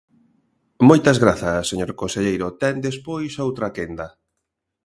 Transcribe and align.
Moitas 0.89 1.17
grazas, 1.23 1.67
señor 1.71 1.91
conselleiro, 2.01 2.47
ten 2.61 2.75
despois 2.87 3.33
outra 3.45 3.73
quenda. 3.77 4.07